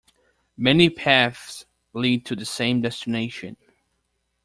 Many 0.57 0.89
paths 0.89 1.67
lead 1.93 2.25
to 2.25 2.35
the 2.35 2.43
same 2.43 2.81
destination. 2.81 3.55